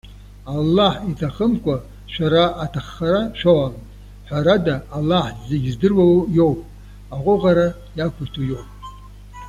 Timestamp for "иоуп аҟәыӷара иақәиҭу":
6.37-8.43